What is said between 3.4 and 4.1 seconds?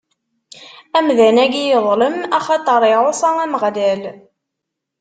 Ameɣlal.